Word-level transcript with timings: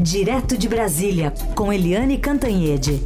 Direto 0.00 0.56
de 0.56 0.68
Brasília, 0.68 1.32
com 1.56 1.72
Eliane 1.72 2.18
Cantanhede. 2.18 3.00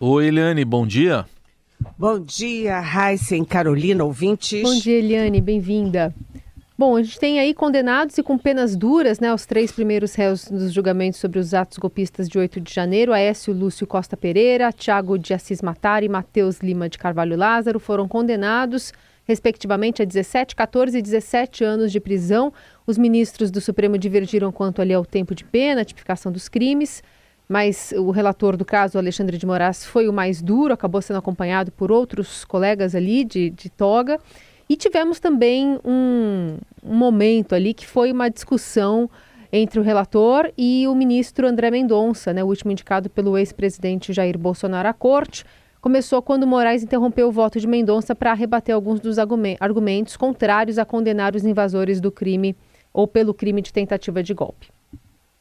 Oi, 0.00 0.26
Eliane, 0.26 0.64
bom 0.64 0.84
dia. 0.84 1.24
Bom 1.96 2.18
dia, 2.18 2.82
Heisen, 2.82 3.44
Carolina, 3.44 4.04
ouvintes. 4.04 4.62
Bom 4.62 4.76
dia, 4.80 4.98
Eliane, 4.98 5.40
bem-vinda. 5.40 6.12
Bom, 6.78 6.94
a 6.94 7.02
gente 7.02 7.18
tem 7.18 7.40
aí 7.40 7.54
condenados 7.54 8.18
e 8.18 8.22
com 8.22 8.36
penas 8.36 8.76
duras, 8.76 9.18
né, 9.18 9.32
os 9.32 9.46
três 9.46 9.72
primeiros 9.72 10.14
réus 10.14 10.44
dos 10.44 10.74
julgamentos 10.74 11.18
sobre 11.18 11.38
os 11.38 11.54
atos 11.54 11.78
golpistas 11.78 12.28
de 12.28 12.38
8 12.38 12.60
de 12.60 12.70
janeiro, 12.70 13.14
Aécio 13.14 13.54
Lúcio 13.54 13.86
Costa 13.86 14.14
Pereira, 14.14 14.70
Tiago 14.70 15.18
de 15.18 15.32
Assis 15.32 15.62
Matar 15.62 16.02
e 16.02 16.08
Matheus 16.08 16.58
Lima 16.58 16.86
de 16.86 16.98
Carvalho 16.98 17.34
Lázaro, 17.34 17.80
foram 17.80 18.06
condenados, 18.06 18.92
respectivamente, 19.24 20.02
a 20.02 20.04
17, 20.04 20.54
14 20.54 20.98
e 20.98 21.00
17 21.00 21.64
anos 21.64 21.90
de 21.90 21.98
prisão. 21.98 22.52
Os 22.86 22.98
ministros 22.98 23.50
do 23.50 23.58
Supremo 23.58 23.96
divergiram 23.96 24.52
quanto 24.52 24.82
ali 24.82 24.92
ao 24.92 25.06
tempo 25.06 25.34
de 25.34 25.44
pena, 25.44 25.80
a 25.80 25.84
tipificação 25.84 26.30
dos 26.30 26.46
crimes, 26.46 27.02
mas 27.48 27.94
o 27.96 28.10
relator 28.10 28.54
do 28.54 28.66
caso, 28.66 28.98
Alexandre 28.98 29.38
de 29.38 29.46
Moraes, 29.46 29.82
foi 29.82 30.08
o 30.08 30.12
mais 30.12 30.42
duro, 30.42 30.74
acabou 30.74 31.00
sendo 31.00 31.20
acompanhado 31.20 31.72
por 31.72 31.90
outros 31.90 32.44
colegas 32.44 32.94
ali 32.94 33.24
de, 33.24 33.48
de 33.48 33.70
toga. 33.70 34.20
E 34.68 34.76
tivemos 34.76 35.20
também 35.20 35.78
um, 35.84 36.58
um 36.82 36.94
momento 36.94 37.54
ali 37.54 37.72
que 37.72 37.86
foi 37.86 38.10
uma 38.10 38.28
discussão 38.28 39.08
entre 39.52 39.78
o 39.78 39.82
relator 39.82 40.50
e 40.58 40.86
o 40.88 40.94
ministro 40.94 41.46
André 41.46 41.70
Mendonça, 41.70 42.32
né, 42.32 42.42
o 42.42 42.48
último 42.48 42.72
indicado 42.72 43.08
pelo 43.08 43.38
ex-presidente 43.38 44.12
Jair 44.12 44.36
Bolsonaro 44.36 44.88
à 44.88 44.92
corte. 44.92 45.44
Começou 45.80 46.20
quando 46.20 46.46
Moraes 46.48 46.82
interrompeu 46.82 47.28
o 47.28 47.32
voto 47.32 47.60
de 47.60 47.66
Mendonça 47.66 48.12
para 48.12 48.34
rebater 48.34 48.74
alguns 48.74 48.98
dos 48.98 49.18
argumentos 49.18 50.16
contrários 50.16 50.78
a 50.78 50.84
condenar 50.84 51.36
os 51.36 51.44
invasores 51.44 52.00
do 52.00 52.10
crime 52.10 52.56
ou 52.92 53.06
pelo 53.06 53.32
crime 53.32 53.62
de 53.62 53.72
tentativa 53.72 54.20
de 54.20 54.34
golpe. 54.34 54.68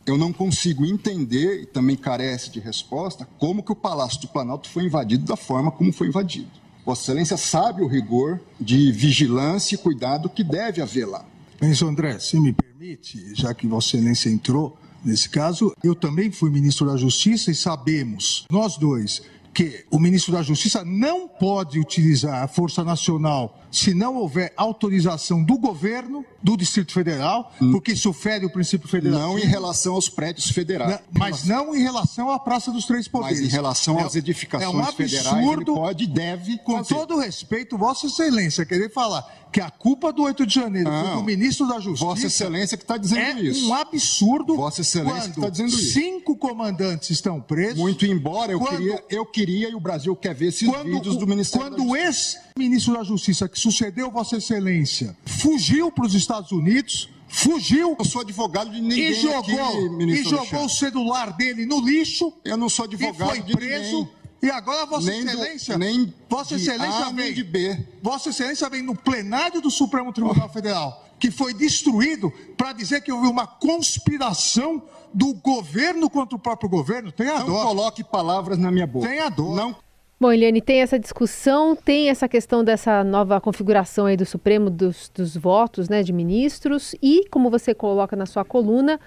Eu 0.05 0.19
não 0.19 0.31
consigo 0.31 0.85
entender, 0.85 1.63
e 1.63 1.65
também 1.65 1.95
carece 1.95 2.51
de 2.51 2.59
resposta, 2.59 3.27
como 3.39 3.63
que 3.63 3.71
o 3.71 3.75
Palácio 3.75 4.21
do 4.21 4.27
Planalto 4.27 4.69
foi 4.69 4.83
invadido 4.83 5.25
da 5.25 5.35
forma 5.35 5.71
como 5.71 5.91
foi 5.91 6.09
invadido. 6.09 6.64
Vossa 6.85 7.01
Excelência 7.01 7.35
sabe 7.35 7.81
o 7.81 7.87
rigor 7.87 8.39
de 8.59 8.91
vigilância 8.91 9.73
e 9.73 9.77
cuidado 9.77 10.29
que 10.29 10.43
deve 10.43 10.81
haver 10.81 11.07
lá. 11.07 11.25
Ministro 11.59 11.87
André, 11.87 12.19
se 12.19 12.39
me 12.39 12.53
permite, 12.53 13.33
já 13.33 13.53
que 13.55 13.65
Vossa 13.65 13.97
Excelência 13.97 14.29
entrou 14.29 14.77
nesse 15.03 15.27
caso, 15.27 15.75
eu 15.83 15.95
também 15.95 16.31
fui 16.31 16.51
ministro 16.51 16.85
da 16.85 16.95
Justiça 16.95 17.49
e 17.49 17.55
sabemos, 17.55 18.45
nós 18.51 18.77
dois, 18.77 19.23
que 19.51 19.85
o 19.89 19.97
ministro 19.97 20.33
da 20.33 20.43
Justiça 20.43 20.83
não 20.85 21.27
pode 21.27 21.79
utilizar 21.79 22.43
a 22.43 22.47
Força 22.47 22.83
Nacional 22.83 23.64
se 23.75 23.93
não 23.93 24.15
houver 24.15 24.53
autorização 24.55 25.43
do 25.43 25.57
governo 25.57 26.25
do 26.41 26.55
Distrito 26.55 26.93
Federal, 26.93 27.51
hum. 27.61 27.71
porque 27.71 27.91
isso 27.91 28.13
fere 28.13 28.45
o 28.45 28.49
princípio 28.49 28.87
federal. 28.87 29.19
Não 29.19 29.39
em 29.39 29.45
relação 29.45 29.95
aos 29.95 30.07
prédios 30.07 30.49
federais. 30.49 30.91
Não, 30.91 30.99
mas 31.19 31.45
não 31.45 31.75
em 31.75 31.81
relação 31.81 32.31
à 32.31 32.39
Praça 32.39 32.71
dos 32.71 32.85
Três 32.85 33.07
Poderes. 33.07 33.41
Mas 33.41 33.49
em 33.49 33.51
relação 33.51 33.99
é, 33.99 34.03
às 34.03 34.15
edificações 34.15 34.73
é 34.73 34.75
um 34.75 34.79
absurdo, 34.79 35.09
federais, 35.09 35.47
ele 35.47 35.65
pode 35.65 36.03
e 36.03 36.07
deve 36.07 36.57
Com 36.59 36.77
fazer. 36.77 36.95
todo 36.95 37.17
respeito, 37.17 37.77
Vossa 37.77 38.07
Excelência, 38.07 38.65
querer 38.65 38.89
falar 38.91 39.45
que 39.55 39.61
a 39.61 39.69
culpa 39.69 40.11
do 40.11 40.23
8 40.23 40.45
de 40.45 40.53
janeiro 40.53 40.89
não, 40.89 41.05
foi 41.05 41.15
do 41.15 41.23
ministro 41.23 41.65
da 41.65 41.79
Justiça. 41.79 42.05
Vossa 42.05 42.27
Excelência 42.27 42.77
que 42.77 42.83
está 42.83 42.97
dizendo 42.97 43.39
é 43.39 43.41
isso. 43.41 43.65
É 43.65 43.67
um 43.69 43.73
absurdo. 43.73 44.53
Vossa 44.53 44.81
Excelência 44.81 45.31
que 45.31 45.39
está 45.39 45.49
dizendo 45.49 45.69
isso. 45.69 45.93
Cinco 45.93 46.35
comandantes 46.35 47.09
estão 47.09 47.39
presos. 47.39 47.77
Muito 47.77 48.05
embora 48.05 48.51
eu 48.51 48.59
quando, 48.59 48.77
queria, 48.77 49.03
eu 49.09 49.25
queria 49.25 49.69
e 49.69 49.75
o 49.75 49.79
Brasil 49.79 50.13
quer 50.13 50.35
ver 50.35 50.47
esses 50.47 50.67
quando, 50.67 50.91
vídeos 50.91 51.15
do 51.15 51.25
Ministério 51.25 51.69
Quando 51.69 51.87
o 51.87 51.95
ex-ministro 51.95 52.95
da 52.95 53.03
Justiça 53.03 53.47
que 53.47 53.57
sucedeu 53.71 54.11
Vossa 54.11 54.37
Excelência 54.37 55.15
fugiu 55.25 55.91
para 55.91 56.05
os 56.05 56.13
Estados 56.13 56.51
Unidos, 56.51 57.09
fugiu. 57.27 57.95
Eu 57.97 58.05
sou 58.05 58.21
advogado 58.21 58.69
de 58.69 58.79
ninguém 58.79 59.11
e 59.11 59.13
jogou, 59.15 59.41
aqui, 59.41 60.03
E 60.03 60.23
jogou 60.23 60.65
o 60.65 60.69
celular 60.69 61.33
dele 61.33 61.65
no 61.65 61.79
lixo. 61.81 62.31
Eu 62.43 62.57
não 62.57 62.69
sou 62.69 62.85
advogado 62.85 63.35
e 63.37 63.41
foi 63.41 63.55
preso. 63.55 63.97
Ninguém. 63.97 64.25
E 64.43 64.49
agora 64.51 64.85
Vossa 64.85 65.09
nem 65.09 65.21
Excelência, 65.21 65.73
do, 65.73 65.79
nem 65.79 66.13
Vossa 66.29 66.55
Excelência 66.55 67.05
A, 67.07 67.11
vem, 67.11 67.33
de 67.33 67.43
B. 67.43 67.87
Vossa 68.03 68.29
Excelência 68.29 68.69
vem 68.69 68.83
no 68.83 68.95
plenário 68.95 69.59
do 69.59 69.71
Supremo 69.71 70.13
Tribunal 70.13 70.49
Federal, 70.49 71.03
que 71.19 71.31
foi 71.31 71.51
destruído 71.51 72.31
para 72.55 72.71
dizer 72.71 73.01
que 73.01 73.11
houve 73.11 73.27
uma 73.27 73.47
conspiração 73.47 74.83
do 75.11 75.33
governo 75.33 76.09
contra 76.09 76.35
o 76.35 76.39
próprio 76.39 76.69
governo. 76.69 77.11
Tem 77.11 77.29
a 77.29 77.39
Não 77.39 77.47
dó. 77.47 77.63
coloque 77.63 78.03
palavras 78.03 78.59
na 78.59 78.69
minha 78.69 78.85
boca. 78.85 79.07
Tem 79.07 79.19
a 79.19 79.29
dó. 79.29 79.55
Não 79.55 79.75
Bom, 80.19 80.31
Eliane, 80.31 80.61
tem 80.61 80.81
essa 80.81 80.97
discussão, 80.97 81.75
tem 81.75 82.09
essa 82.09 82.27
questão 82.27 82.63
dessa 82.63 83.03
nova 83.03 83.41
configuração 83.41 84.05
aí 84.05 84.15
do 84.15 84.25
Supremo 84.25 84.69
dos, 84.69 85.11
dos 85.13 85.35
votos 85.35 85.89
né, 85.89 86.01
de 86.01 86.13
ministros 86.13 86.95
e, 87.01 87.27
como 87.29 87.49
você 87.49 87.73
coloca 87.73 88.15
na 88.15 88.25
sua 88.25 88.45
coluna, 88.45 88.97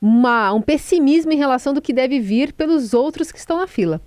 uma, 0.00 0.52
um 0.52 0.60
pessimismo 0.60 1.32
em 1.32 1.36
relação 1.36 1.72
do 1.72 1.80
que 1.80 1.92
deve 1.92 2.20
vir 2.20 2.52
pelos 2.52 2.92
outros 2.92 3.32
que 3.32 3.38
estão 3.38 3.56
na 3.56 3.66
fila. 3.66 3.98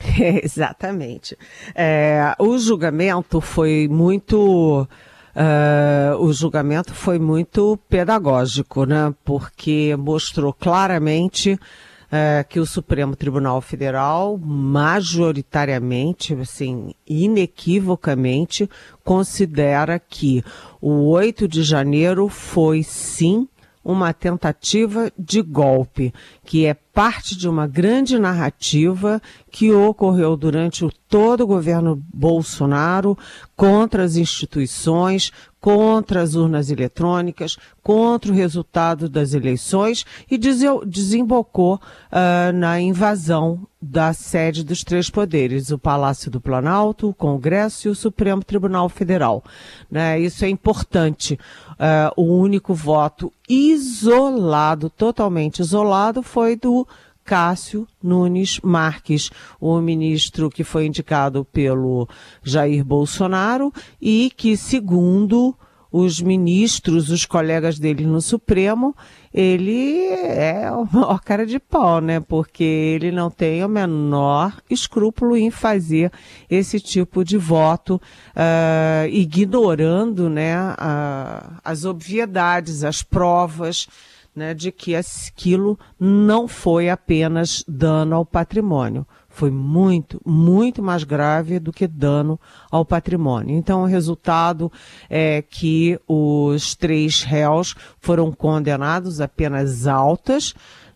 Exatamente. 0.42 1.36
É, 1.74 2.34
o 2.38 2.58
julgamento 2.58 3.40
foi 3.40 3.86
muito. 3.88 4.88
Uh, 5.34 6.16
o 6.18 6.32
julgamento 6.32 6.94
foi 6.94 7.18
muito 7.18 7.78
pedagógico, 7.88 8.86
né? 8.86 9.14
Porque 9.22 9.94
mostrou 9.98 10.52
claramente 10.54 11.58
uh, 12.06 12.46
que 12.48 12.60
o 12.60 12.66
Supremo 12.66 13.16
Tribunal 13.16 13.60
Federal, 13.60 14.38
majoritariamente, 14.38 16.34
assim, 16.34 16.94
inequivocamente, 17.06 18.68
considera 19.04 19.98
que 19.98 20.44
o 20.80 21.08
8 21.08 21.48
de 21.48 21.62
janeiro 21.62 22.28
foi 22.28 22.82
sim 22.82 23.48
uma 23.86 24.12
tentativa 24.12 25.12
de 25.16 25.40
golpe, 25.40 26.12
que 26.44 26.66
é 26.66 26.74
parte 26.74 27.36
de 27.36 27.48
uma 27.48 27.68
grande 27.68 28.18
narrativa 28.18 29.22
que 29.48 29.70
ocorreu 29.70 30.36
durante 30.36 30.84
o 30.84 30.90
todo 30.90 31.42
o 31.42 31.46
governo 31.46 32.02
Bolsonaro 32.12 33.16
contra 33.54 34.02
as 34.02 34.16
instituições, 34.16 35.30
contra 35.60 36.20
as 36.20 36.34
urnas 36.34 36.68
eletrônicas, 36.68 37.56
contra 37.80 38.32
o 38.32 38.34
resultado 38.34 39.08
das 39.08 39.34
eleições 39.34 40.04
e 40.28 40.36
desembocou 40.36 41.74
uh, 41.76 42.52
na 42.52 42.80
invasão 42.80 43.66
da 43.80 44.12
sede 44.12 44.64
dos 44.64 44.82
três 44.82 45.08
poderes, 45.08 45.70
o 45.70 45.78
Palácio 45.78 46.30
do 46.30 46.40
Planalto, 46.40 47.08
o 47.08 47.14
Congresso 47.14 47.86
e 47.86 47.90
o 47.90 47.94
Supremo 47.94 48.42
Tribunal 48.42 48.88
Federal. 48.88 49.44
Né? 49.90 50.18
Isso 50.18 50.44
é 50.44 50.48
importante. 50.48 51.38
Uh, 51.78 52.10
o 52.16 52.38
único 52.40 52.72
voto 52.72 53.32
isolado, 53.48 54.88
totalmente 54.88 55.60
isolado, 55.60 56.22
foi 56.22 56.56
do 56.56 56.86
Cássio 57.22 57.86
Nunes 58.02 58.60
Marques, 58.62 59.30
o 59.60 59.78
ministro 59.80 60.48
que 60.48 60.64
foi 60.64 60.86
indicado 60.86 61.44
pelo 61.44 62.08
Jair 62.42 62.84
Bolsonaro 62.84 63.72
e 64.00 64.32
que, 64.34 64.56
segundo 64.56 65.54
os 65.98 66.20
ministros, 66.20 67.08
os 67.08 67.24
colegas 67.24 67.78
dele 67.78 68.04
no 68.04 68.20
Supremo, 68.20 68.94
ele 69.32 69.96
é 70.08 70.70
o 70.70 70.84
maior 70.92 71.20
cara 71.20 71.46
de 71.46 71.58
pau, 71.58 72.02
né? 72.02 72.20
Porque 72.20 72.62
ele 72.62 73.10
não 73.10 73.30
tem 73.30 73.64
o 73.64 73.68
menor 73.68 74.54
escrúpulo 74.68 75.36
em 75.36 75.50
fazer 75.50 76.12
esse 76.50 76.78
tipo 76.80 77.24
de 77.24 77.38
voto, 77.38 77.94
uh, 77.96 79.08
ignorando 79.08 80.28
né, 80.28 80.54
uh, 80.72 81.54
as 81.64 81.86
obviedades, 81.86 82.84
as 82.84 83.02
provas 83.02 83.88
né, 84.34 84.52
de 84.52 84.70
que 84.70 84.94
aquilo 84.94 85.78
não 85.98 86.46
foi 86.46 86.90
apenas 86.90 87.64
dano 87.66 88.16
ao 88.16 88.26
patrimônio. 88.26 89.06
Foi 89.36 89.50
muito, 89.50 90.18
muito 90.24 90.82
mais 90.82 91.04
grave 91.04 91.58
do 91.58 91.70
que 91.70 91.86
dano 91.86 92.40
ao 92.70 92.86
patrimônio. 92.86 93.54
Então, 93.54 93.82
o 93.82 93.84
resultado 93.84 94.72
é 95.10 95.42
que 95.42 96.00
os 96.08 96.74
três 96.74 97.22
réus 97.22 97.74
foram 98.00 98.32
condenados 98.32 99.20
a 99.20 99.28
penas 99.28 99.86
altas, 99.86 100.54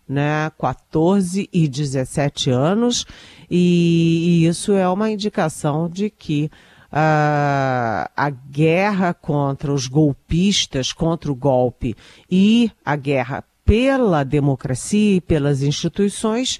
né, 0.09 0.51
14 0.59 1.47
e 1.53 1.67
17 1.67 2.49
anos, 2.49 3.05
e, 3.47 4.41
e 4.41 4.47
isso 4.47 4.73
é 4.73 4.89
uma 4.89 5.11
indicação 5.11 5.87
de 5.87 6.09
que 6.09 6.49
uh, 6.91 8.09
a 8.17 8.29
guerra 8.49 9.13
contra 9.13 9.71
os 9.71 9.85
golpistas, 9.85 10.91
contra 10.91 11.31
o 11.31 11.35
golpe 11.35 11.95
e 12.27 12.71
a 12.83 12.95
guerra 12.95 13.43
pela 13.63 14.23
democracia 14.23 15.17
e 15.17 15.21
pelas 15.21 15.61
instituições 15.61 16.59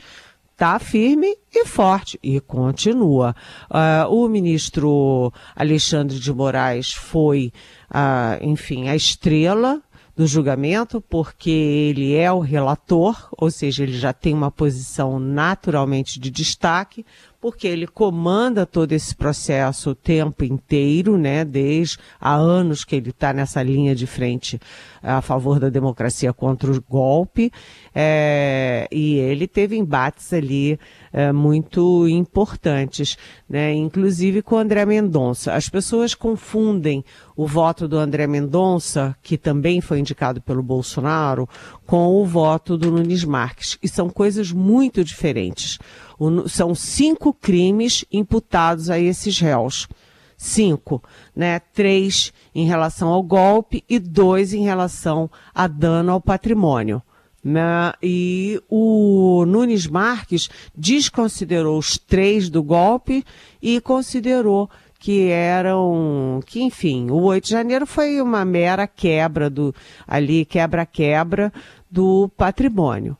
está 0.61 0.77
firme 0.77 1.35
e 1.51 1.65
forte 1.65 2.19
e 2.21 2.39
continua. 2.39 3.35
Uh, 3.67 4.13
o 4.13 4.29
ministro 4.29 5.33
Alexandre 5.55 6.19
de 6.19 6.31
Moraes 6.31 6.93
foi, 6.93 7.51
uh, 7.89 8.37
enfim, 8.45 8.87
a 8.87 8.95
estrela 8.95 9.81
do 10.15 10.27
julgamento, 10.27 11.01
porque 11.01 11.49
ele 11.49 12.13
é 12.13 12.31
o 12.31 12.41
relator, 12.41 13.27
ou 13.31 13.49
seja, 13.49 13.81
ele 13.81 13.97
já 13.97 14.13
tem 14.13 14.35
uma 14.35 14.51
posição 14.51 15.19
naturalmente 15.19 16.19
de 16.19 16.29
destaque, 16.29 17.03
porque 17.41 17.67
ele 17.67 17.87
comanda 17.87 18.67
todo 18.67 18.91
esse 18.91 19.15
processo 19.15 19.89
o 19.89 19.95
tempo 19.95 20.45
inteiro, 20.45 21.17
né? 21.17 21.43
Desde 21.43 21.97
há 22.19 22.35
anos 22.35 22.85
que 22.85 22.95
ele 22.95 23.09
está 23.09 23.33
nessa 23.33 23.63
linha 23.63 23.95
de 23.95 24.05
frente 24.05 24.61
a 25.01 25.19
favor 25.19 25.59
da 25.59 25.67
democracia 25.67 26.31
contra 26.31 26.71
o 26.71 26.79
golpe, 26.87 27.51
é, 27.93 28.87
e 28.91 29.15
ele 29.15 29.47
teve 29.47 29.75
embates 29.75 30.31
ali 30.31 30.79
é, 31.11 31.31
muito 31.31 32.07
importantes, 32.07 33.17
né? 33.49 33.73
Inclusive 33.73 34.43
com 34.43 34.55
o 34.55 34.59
André 34.59 34.85
Mendonça. 34.85 35.55
As 35.55 35.67
pessoas 35.67 36.13
confundem 36.13 37.03
o 37.35 37.47
voto 37.47 37.87
do 37.87 37.97
André 37.97 38.27
Mendonça, 38.27 39.15
que 39.23 39.35
também 39.35 39.81
foi 39.81 39.99
indicado 39.99 40.39
pelo 40.39 40.61
Bolsonaro, 40.61 41.49
com 41.91 42.07
o 42.21 42.25
voto 42.25 42.77
do 42.77 42.89
Nunes 42.89 43.25
Marques. 43.25 43.77
E 43.83 43.89
são 43.89 44.09
coisas 44.09 44.49
muito 44.49 45.03
diferentes. 45.03 45.77
O, 46.17 46.47
são 46.47 46.73
cinco 46.73 47.33
crimes 47.33 48.05
imputados 48.09 48.89
a 48.89 48.97
esses 48.97 49.37
réus. 49.37 49.89
Cinco, 50.37 51.03
né? 51.35 51.59
Três 51.59 52.31
em 52.55 52.65
relação 52.65 53.09
ao 53.09 53.21
golpe 53.21 53.83
e 53.89 53.99
dois 53.99 54.53
em 54.53 54.63
relação 54.63 55.29
a 55.53 55.67
dano 55.67 56.13
ao 56.13 56.21
patrimônio. 56.21 57.01
Né? 57.43 57.91
E 58.01 58.61
o 58.69 59.43
Nunes 59.45 59.85
Marques 59.85 60.49
desconsiderou 60.73 61.77
os 61.77 61.97
três 61.97 62.49
do 62.49 62.63
golpe 62.63 63.21
e 63.61 63.81
considerou 63.81 64.69
que 64.97 65.29
eram, 65.29 66.41
que 66.45 66.61
enfim, 66.61 67.09
o 67.09 67.23
8 67.23 67.45
de 67.45 67.49
janeiro 67.49 67.87
foi 67.87 68.21
uma 68.21 68.45
mera 68.45 68.85
quebra 68.85 69.49
do, 69.49 69.73
ali, 70.07 70.45
quebra-quebra 70.45 71.51
do 71.91 72.29
patrimônio. 72.37 73.17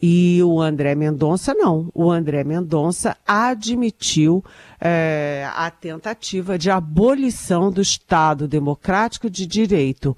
E 0.00 0.42
o 0.42 0.60
André 0.60 0.94
Mendonça 0.94 1.54
não. 1.54 1.90
O 1.94 2.10
André 2.10 2.44
Mendonça 2.44 3.16
admitiu 3.26 4.44
é, 4.80 5.48
a 5.54 5.70
tentativa 5.70 6.58
de 6.58 6.70
abolição 6.70 7.70
do 7.70 7.80
Estado 7.80 8.46
democrático 8.46 9.30
de 9.30 9.46
direito. 9.46 10.16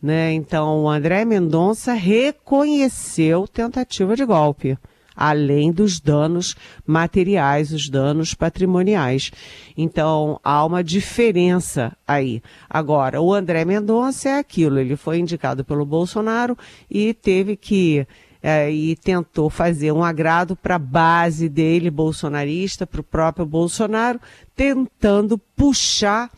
Né? 0.00 0.32
Então, 0.32 0.84
o 0.84 0.88
André 0.88 1.24
Mendonça 1.24 1.92
reconheceu 1.92 3.46
tentativa 3.48 4.14
de 4.14 4.24
golpe 4.24 4.78
além 5.16 5.72
dos 5.72 5.98
danos 5.98 6.54
materiais, 6.86 7.72
os 7.72 7.88
danos 7.88 8.34
patrimoniais. 8.34 9.30
Então, 9.76 10.38
há 10.44 10.64
uma 10.64 10.84
diferença 10.84 11.96
aí. 12.06 12.42
Agora, 12.68 13.20
o 13.20 13.32
André 13.32 13.64
Mendonça 13.64 14.28
é 14.28 14.38
aquilo, 14.38 14.78
ele 14.78 14.96
foi 14.96 15.18
indicado 15.18 15.64
pelo 15.64 15.86
Bolsonaro 15.86 16.56
e 16.90 17.14
teve 17.14 17.56
que 17.56 18.06
é, 18.42 18.70
e 18.70 18.94
tentou 18.94 19.50
fazer 19.50 19.90
um 19.90 20.04
agrado 20.04 20.54
para 20.54 20.76
a 20.76 20.78
base 20.78 21.48
dele, 21.48 21.90
bolsonarista, 21.90 22.86
para 22.86 23.00
o 23.00 23.04
próprio 23.04 23.44
Bolsonaro, 23.44 24.20
tentando 24.54 25.36
puxar 25.36 26.30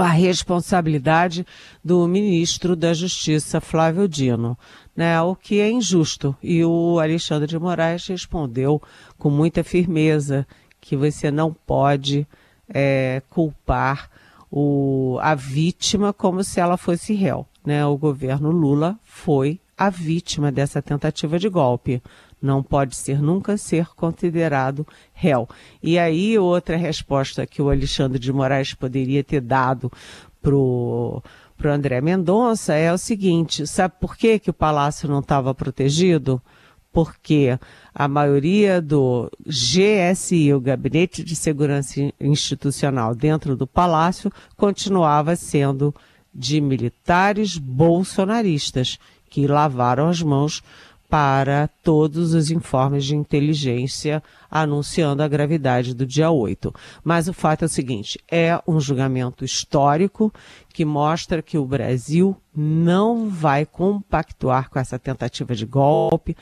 a 0.00 0.08
responsabilidade 0.08 1.46
do 1.84 2.06
ministro 2.06 2.76
da 2.76 2.92
Justiça, 2.92 3.60
Flávio 3.60 4.08
Dino 4.08 4.56
né, 4.96 5.20
o 5.20 5.36
que 5.36 5.60
é 5.60 5.70
injusto. 5.70 6.34
E 6.42 6.64
o 6.64 6.98
Alexandre 6.98 7.46
de 7.46 7.58
Moraes 7.58 8.06
respondeu 8.06 8.80
com 9.18 9.28
muita 9.28 9.62
firmeza 9.62 10.46
que 10.80 10.96
você 10.96 11.30
não 11.30 11.52
pode 11.52 12.26
é, 12.68 13.22
culpar 13.28 14.10
o, 14.50 15.18
a 15.20 15.34
vítima 15.34 16.12
como 16.12 16.42
se 16.42 16.58
ela 16.58 16.78
fosse 16.78 17.12
réu. 17.12 17.46
Né? 17.64 17.84
O 17.84 17.98
governo 17.98 18.50
Lula 18.50 18.98
foi 19.02 19.60
a 19.76 19.90
vítima 19.90 20.50
dessa 20.50 20.80
tentativa 20.80 21.38
de 21.38 21.50
golpe. 21.50 22.02
Não 22.46 22.62
pode 22.62 22.94
ser 22.94 23.20
nunca 23.20 23.56
ser 23.56 23.88
considerado 23.96 24.86
réu. 25.12 25.48
E 25.82 25.98
aí, 25.98 26.38
outra 26.38 26.76
resposta 26.76 27.44
que 27.46 27.60
o 27.60 27.68
Alexandre 27.68 28.20
de 28.20 28.32
Moraes 28.32 28.72
poderia 28.72 29.24
ter 29.24 29.40
dado 29.40 29.90
pro 30.40 31.22
para 31.56 31.70
o 31.70 31.74
André 31.74 32.00
Mendonça 32.00 32.74
é 32.74 32.92
o 32.92 32.98
seguinte: 32.98 33.66
sabe 33.66 33.94
por 33.98 34.16
que, 34.16 34.38
que 34.38 34.50
o 34.50 34.54
palácio 34.54 35.08
não 35.08 35.20
estava 35.20 35.54
protegido? 35.54 36.40
Porque 36.92 37.58
a 37.94 38.08
maioria 38.08 38.80
do 38.80 39.30
GSI, 39.46 40.54
o 40.54 40.60
Gabinete 40.60 41.22
de 41.22 41.36
Segurança 41.36 42.00
Institucional, 42.18 43.14
dentro 43.14 43.54
do 43.54 43.66
palácio, 43.66 44.32
continuava 44.56 45.36
sendo 45.36 45.94
de 46.34 46.60
militares 46.60 47.58
bolsonaristas 47.58 48.98
que 49.28 49.46
lavaram 49.46 50.08
as 50.08 50.22
mãos 50.22 50.62
para 51.08 51.68
todos 51.82 52.34
os 52.34 52.50
informes 52.50 53.04
de 53.04 53.14
inteligência 53.14 54.22
anunciando 54.50 55.22
a 55.22 55.28
gravidade 55.28 55.94
do 55.94 56.06
dia 56.06 56.30
8. 56.30 56.74
Mas 57.04 57.28
o 57.28 57.32
fato 57.32 57.62
é 57.62 57.66
o 57.66 57.68
seguinte: 57.68 58.18
é 58.30 58.60
um 58.66 58.80
julgamento 58.80 59.44
histórico 59.44 60.32
que 60.72 60.84
mostra 60.84 61.42
que 61.42 61.58
o 61.58 61.64
Brasil 61.64 62.36
não 62.54 63.28
vai 63.28 63.64
compactuar 63.64 64.68
com 64.68 64.78
essa 64.78 64.98
tentativa 64.98 65.54
de 65.54 65.66
golpe, 65.66 66.36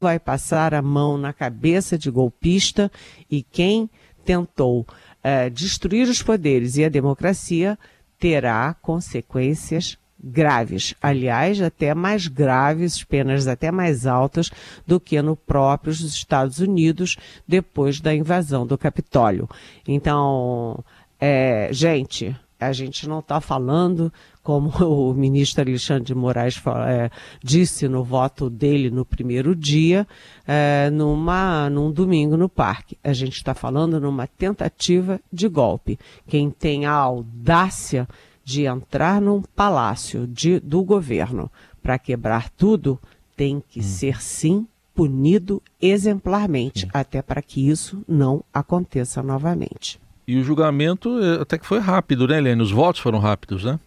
vai 0.00 0.18
passar 0.18 0.74
a 0.74 0.82
mão 0.82 1.16
na 1.16 1.32
cabeça 1.32 1.96
de 1.96 2.10
golpista 2.10 2.90
e 3.30 3.42
quem 3.42 3.88
tentou 4.24 4.86
é, 5.22 5.48
destruir 5.48 6.08
os 6.08 6.22
poderes 6.22 6.76
e 6.76 6.84
a 6.84 6.88
democracia 6.88 7.78
terá 8.18 8.74
consequências 8.74 9.96
graves, 10.22 10.94
aliás, 11.02 11.60
até 11.60 11.94
mais 11.94 12.26
graves, 12.26 13.02
penas 13.02 13.46
até 13.46 13.70
mais 13.70 14.06
altas 14.06 14.50
do 14.86 15.00
que 15.00 15.20
no 15.20 15.36
próprios 15.36 16.00
Estados 16.00 16.58
Unidos 16.58 17.16
depois 17.46 18.00
da 18.00 18.14
invasão 18.14 18.66
do 18.66 18.78
Capitólio. 18.78 19.48
Então, 19.86 20.84
é, 21.20 21.68
gente, 21.72 22.36
a 22.62 22.72
gente 22.72 23.08
não 23.08 23.18
está 23.18 23.40
falando, 23.40 24.12
como 24.42 24.70
o 24.84 25.12
ministro 25.14 25.62
Alexandre 25.62 26.04
de 26.04 26.14
Moraes 26.14 26.60
é, 26.86 27.10
disse 27.42 27.88
no 27.88 28.04
voto 28.04 28.48
dele 28.48 28.90
no 28.90 29.04
primeiro 29.04 29.54
dia, 29.54 30.06
é, 30.46 30.88
numa, 30.90 31.68
num 31.68 31.90
domingo 31.90 32.36
no 32.36 32.48
parque. 32.48 32.96
A 33.02 33.12
gente 33.12 33.36
está 33.36 33.54
falando 33.54 34.00
numa 34.00 34.26
tentativa 34.26 35.20
de 35.32 35.48
golpe. 35.48 35.98
Quem 36.26 36.50
tem 36.50 36.86
a 36.86 36.92
audácia 36.92 38.08
de 38.52 38.66
entrar 38.66 39.20
num 39.20 39.40
palácio 39.40 40.26
de, 40.26 40.60
do 40.60 40.82
governo 40.82 41.50
para 41.82 41.98
quebrar 41.98 42.50
tudo, 42.50 43.00
tem 43.34 43.62
que 43.66 43.80
hum. 43.80 43.82
ser 43.82 44.22
sim 44.22 44.66
punido 44.94 45.62
exemplarmente, 45.80 46.86
até 46.92 47.22
para 47.22 47.40
que 47.40 47.66
isso 47.66 48.04
não 48.06 48.44
aconteça 48.52 49.22
novamente. 49.22 49.98
E 50.28 50.36
o 50.36 50.44
julgamento 50.44 51.18
eh, 51.18 51.40
até 51.40 51.56
que 51.56 51.66
foi 51.66 51.78
rápido, 51.78 52.28
né, 52.28 52.36
Helene? 52.36 52.60
Os 52.60 52.70
votos 52.70 53.00
foram 53.00 53.18
rápidos, 53.18 53.64
né? 53.64 53.80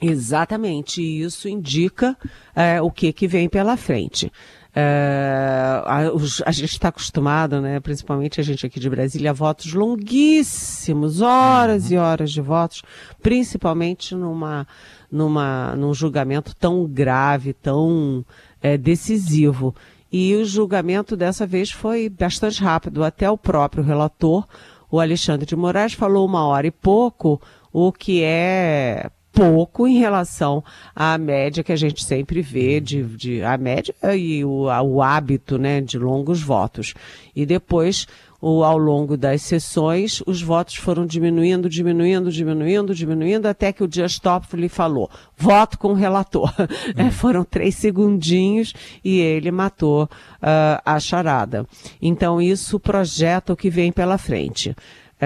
Exatamente, 0.00 1.02
e 1.02 1.22
isso 1.22 1.48
indica 1.48 2.16
é, 2.54 2.80
o 2.80 2.90
que, 2.90 3.12
que 3.12 3.28
vem 3.28 3.48
pela 3.48 3.76
frente. 3.76 4.32
É, 4.76 5.82
a, 5.84 6.10
os, 6.12 6.42
a, 6.44 6.50
gente 6.50 6.72
está 6.72 6.88
acostumado, 6.88 7.60
né, 7.60 7.78
principalmente 7.78 8.40
a 8.40 8.42
gente 8.42 8.66
aqui 8.66 8.80
de 8.80 8.90
Brasília, 8.90 9.30
a 9.30 9.32
votos 9.32 9.72
longuíssimos, 9.72 11.20
horas 11.20 11.92
e 11.92 11.96
horas 11.96 12.32
de 12.32 12.40
votos, 12.40 12.82
principalmente 13.22 14.16
numa, 14.16 14.66
numa, 15.10 15.76
num 15.76 15.94
julgamento 15.94 16.56
tão 16.56 16.86
grave, 16.86 17.52
tão 17.52 18.24
é, 18.60 18.76
decisivo. 18.76 19.72
E 20.10 20.34
o 20.34 20.44
julgamento 20.44 21.16
dessa 21.16 21.46
vez 21.46 21.70
foi 21.70 22.08
bastante 22.08 22.62
rápido. 22.62 23.04
Até 23.04 23.30
o 23.30 23.38
próprio 23.38 23.82
relator, 23.84 24.44
o 24.90 24.98
Alexandre 24.98 25.46
de 25.46 25.54
Moraes, 25.54 25.92
falou 25.92 26.26
uma 26.26 26.44
hora 26.46 26.66
e 26.66 26.72
pouco, 26.72 27.40
o 27.72 27.92
que 27.92 28.22
é 28.22 29.08
pouco 29.34 29.88
em 29.88 29.98
relação 29.98 30.62
à 30.94 31.18
média 31.18 31.64
que 31.64 31.72
a 31.72 31.76
gente 31.76 32.04
sempre 32.04 32.40
vê 32.40 32.80
de, 32.80 33.02
de 33.02 33.42
a 33.42 33.58
média 33.58 33.92
e 34.16 34.44
o, 34.44 34.66
o 34.66 35.02
hábito 35.02 35.58
né, 35.58 35.80
de 35.80 35.98
longos 35.98 36.40
votos. 36.40 36.94
E 37.34 37.44
depois, 37.44 38.06
o, 38.40 38.62
ao 38.62 38.78
longo 38.78 39.16
das 39.16 39.42
sessões, 39.42 40.22
os 40.24 40.40
votos 40.40 40.76
foram 40.76 41.04
diminuindo, 41.04 41.68
diminuindo, 41.68 42.30
diminuindo, 42.30 42.94
diminuindo, 42.94 43.46
até 43.46 43.72
que 43.72 43.82
o 43.82 43.88
Dias 43.88 44.20
Toffoli 44.20 44.68
falou, 44.68 45.10
voto 45.36 45.78
com 45.78 45.88
o 45.88 45.94
relator. 45.94 46.52
Hum. 46.60 46.64
É, 47.04 47.10
foram 47.10 47.44
três 47.44 47.74
segundinhos 47.74 48.72
e 49.02 49.18
ele 49.18 49.50
matou 49.50 50.04
uh, 50.04 50.80
a 50.84 51.00
charada. 51.00 51.66
Então, 52.00 52.40
isso 52.40 52.78
projeta 52.78 53.52
o 53.52 53.56
que 53.56 53.68
vem 53.68 53.90
pela 53.90 54.16
frente. 54.16 54.76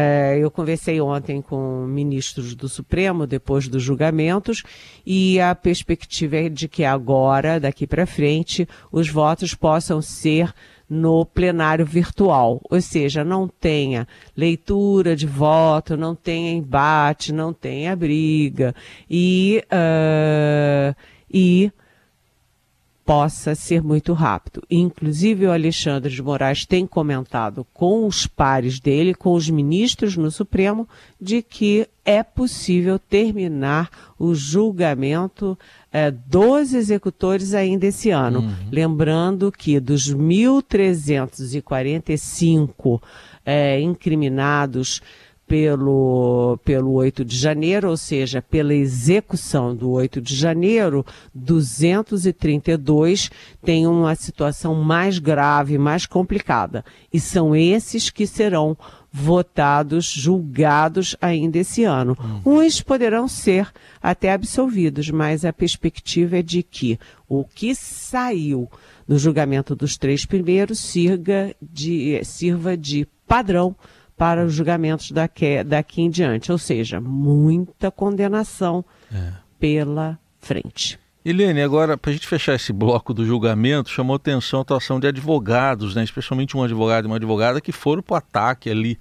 É, 0.01 0.39
eu 0.39 0.49
conversei 0.49 1.01
ontem 1.01 1.43
com 1.43 1.85
ministros 1.85 2.55
do 2.55 2.69
Supremo, 2.69 3.27
depois 3.27 3.67
dos 3.67 3.83
julgamentos, 3.83 4.63
e 5.05 5.41
a 5.41 5.57
perspectiva 5.57 6.37
é 6.37 6.49
de 6.49 6.69
que 6.69 6.85
agora, 6.85 7.59
daqui 7.59 7.85
para 7.85 8.07
frente, 8.07 8.69
os 8.93 9.09
votos 9.09 9.55
possam 9.55 10.01
ser 10.01 10.55
no 10.89 11.27
plenário 11.27 11.85
virtual, 11.85 12.61
ou 12.71 12.81
seja, 12.81 13.25
não 13.25 13.49
tenha 13.49 14.07
leitura 14.37 15.17
de 15.17 15.27
voto, 15.27 15.97
não 15.97 16.15
tenha 16.15 16.53
embate, 16.53 17.33
não 17.33 17.53
tenha 17.53 17.97
briga. 17.97 18.73
E, 19.11 19.65
uh, 19.65 20.95
e 21.29 21.73
possa 23.09 23.55
ser 23.55 23.83
muito 23.83 24.13
rápido. 24.13 24.63
Inclusive, 24.71 25.47
o 25.47 25.51
Alexandre 25.51 26.13
de 26.13 26.23
Moraes 26.23 26.67
tem 26.67 26.87
comentado 26.87 27.67
com 27.73 28.07
os 28.07 28.27
pares 28.27 28.79
dele, 28.79 29.15
com 29.15 29.33
os 29.33 29.49
ministros 29.49 30.15
no 30.15 30.31
Supremo, 30.31 30.87
de 31.19 31.41
que 31.41 31.89
é 32.05 32.23
possível 32.23 32.99
terminar 32.99 33.89
o 34.19 34.35
julgamento 34.35 35.59
é, 35.91 36.11
dos 36.11 36.75
executores 36.75 37.55
ainda 37.55 37.87
esse 37.87 38.11
ano. 38.11 38.41
Uhum. 38.41 38.55
Lembrando 38.71 39.51
que 39.51 39.81
dos 39.81 40.15
1.345 40.15 43.01
é, 43.43 43.81
incriminados 43.81 45.01
pelo, 45.49 46.59
pelo 46.63 46.93
8 46.93 47.25
de 47.25 47.35
janeiro, 47.37 47.89
ou 47.89 47.97
seja, 47.97 48.43
pela 48.43 48.75
execução 48.75 49.75
do 49.75 49.91
8 49.91 50.21
de 50.21 50.37
janeiro, 50.37 51.05
232 51.35 53.31
têm 53.65 53.87
uma 53.87 54.15
situação 54.15 54.75
mais 54.75 55.19
grave, 55.19 55.79
mais 55.79 56.05
complicada. 56.05 56.85
E 57.11 57.19
são 57.19 57.57
esses 57.57 58.11
que 58.11 58.27
serão 58.27 58.77
votados, 59.11 60.05
julgados 60.05 61.17
ainda 61.19 61.59
esse 61.59 61.83
ano. 61.83 62.15
Hum. 62.21 62.61
Uns 62.61 62.83
poderão 62.83 63.27
ser 63.27 63.73
até 64.03 64.33
absolvidos, 64.33 65.11
mas 65.11 65.47
a 65.47 65.53
perspectiva 65.53 66.39
é 66.39 66.43
de 66.43 66.63
que 66.63 66.99
o 67.27 67.43
que 67.43 67.75
saiu 67.75 68.71
no 69.09 69.19
julgamento 69.19 69.75
dos 69.75 69.97
três 69.97 70.27
primeiros 70.27 70.79
sirva 70.79 71.55
de, 71.63 72.21
sirva 72.23 72.77
de 72.77 73.09
padrão 73.27 73.75
para 74.19 74.45
os 74.45 74.53
julgamentos 74.53 75.13
daqui, 75.13 75.63
daqui 75.63 76.03
em 76.03 76.11
diante, 76.11 76.51
ou 76.51 76.59
seja, 76.59 77.01
muita 77.01 77.89
condenação 77.89 78.85
é. 79.15 79.33
pela 79.61 80.19
frente. 80.41 80.99
Helene, 81.25 81.63
agora, 81.63 81.97
para 81.97 82.11
a 82.11 82.15
gente 82.15 82.27
fechar 82.27 82.55
esse 82.55 82.73
bloco 82.73 83.15
do 83.15 83.25
julgamento, 83.25 83.91
chamou 83.91 84.17
atenção 84.17 84.61
a 84.61 84.63
atuação 84.63 84.99
de 84.99 85.07
advogados, 85.07 85.95
né? 85.95 86.03
especialmente 86.03 86.57
um 86.57 86.63
advogado 86.63 87.05
e 87.05 87.07
uma 87.07 87.17
advogada 87.17 87.61
que 87.61 87.71
foram 87.71 88.03
para 88.03 88.15
o 88.15 88.17
ataque 88.17 88.69
ali 88.69 88.99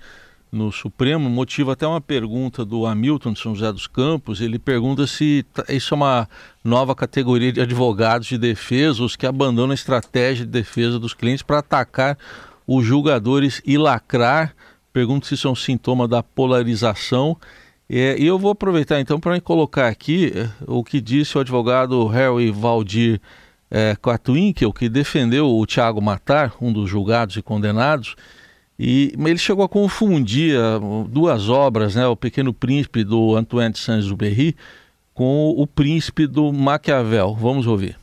no 0.52 0.72
Supremo. 0.72 1.30
Motiva 1.30 1.74
até 1.74 1.88
uma 1.88 2.02
pergunta 2.02 2.66
do 2.66 2.86
Hamilton 2.86 3.34
de 3.34 3.40
São 3.40 3.56
José 3.56 3.72
dos 3.72 3.88
Campos. 3.88 4.42
Ele 4.42 4.60
pergunta 4.60 5.08
se 5.08 5.46
isso 5.70 5.94
é 5.94 5.96
uma 5.96 6.30
nova 6.64 6.94
categoria 6.94 7.52
de 7.52 7.62
advogados 7.62 8.28
de 8.28 8.38
defesa, 8.38 9.04
os 9.04 9.16
que 9.16 9.26
abandonam 9.26 9.72
a 9.72 9.76
estratégia 9.76 10.46
de 10.46 10.52
defesa 10.52 11.00
dos 11.00 11.14
clientes 11.14 11.44
para 11.44 11.60
atacar 11.60 12.18
os 12.68 12.86
julgadores 12.86 13.62
e 13.66 13.78
lacrar 13.78 14.54
Pergunto 14.98 15.27
se 15.27 15.36
isso 15.36 15.48
é 15.48 15.51
um 15.51 15.56
sintoma 15.56 16.08
da 16.08 16.24
polarização. 16.24 17.38
É, 17.88 18.16
e 18.18 18.25
eu 18.25 18.39
vou 18.39 18.50
aproveitar 18.50 19.00
então 19.00 19.20
para 19.20 19.39
colocar 19.39 19.89
aqui 19.89 20.34
é, 20.36 20.50
o 20.66 20.84
que 20.84 21.00
disse 21.00 21.38
o 21.38 21.42
advogado 21.42 22.08
Harry 22.08 22.50
Valdir 22.50 23.22
é, 23.70 23.96
Quatwinkel, 23.96 24.74
que 24.74 24.89
defendeu 24.89 25.56
o 25.56 25.63
Tiago 25.68 26.01
Matar, 26.01 26.56
um 26.60 26.74
dos 26.74 26.89
julgados 26.89 27.38
e 27.38 27.44
condenados, 27.44 28.16
e 28.80 29.13
ele 29.20 29.38
chegou 29.38 29.63
a 29.63 29.70
confundir 29.70 30.58
uh, 30.58 31.08
duas 31.08 31.48
obras, 31.48 31.94
né, 31.94 32.08
O 32.08 32.16
Pequeno 32.16 32.51
Príncipe 32.51 33.04
do 33.04 33.36
Antoine 33.36 33.74
de 33.74 33.77
Saint-Exupéry 33.77 34.56
com 35.13 35.54
o 35.56 35.68
Príncipe 35.68 36.25
do 36.25 36.51
Maquiavel. 36.51 37.38
Vamos 37.39 37.68
ouvir. 37.68 38.00